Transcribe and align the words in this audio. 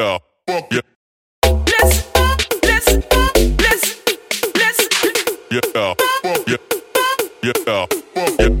Yeah. 0.00 0.18
Fuck 0.46 0.72
yeah. 0.72 0.80
Yeah. 5.50 5.94
Yeah. 6.46 6.56
Yeah. 7.42 7.86
Yeah. 8.38 8.59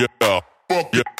yeah, 0.00 0.40
fuck 0.68 0.94
yeah. 0.94 1.19